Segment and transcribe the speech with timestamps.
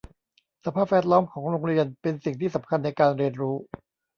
[0.65, 3.55] สภาพแวดล้อมของโรงเรียนเป็นสิ่งที่สำคัญในการเรียนรู้